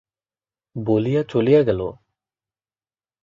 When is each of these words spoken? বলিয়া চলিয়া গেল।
বলিয়া 0.75 1.21
চলিয়া 1.23 1.61
গেল। 1.63 1.81